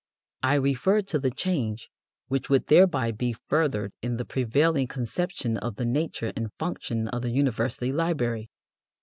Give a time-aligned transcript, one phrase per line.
[0.41, 1.91] I refer to the change
[2.27, 7.21] which would thereby be furthered in the prevailing conception of the nature and function of
[7.21, 8.49] the university library.